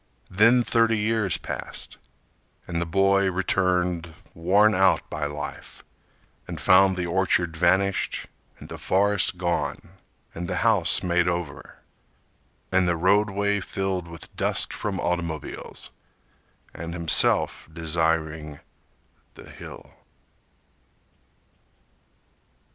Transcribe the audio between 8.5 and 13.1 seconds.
And the forest gone, And the house made over, And the